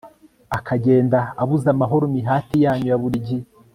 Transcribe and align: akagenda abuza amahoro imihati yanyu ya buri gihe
akagenda 0.57 1.19
abuza 1.41 1.67
amahoro 1.75 2.03
imihati 2.09 2.55
yanyu 2.63 2.87
ya 2.91 2.99
buri 3.01 3.17
gihe 3.27 3.45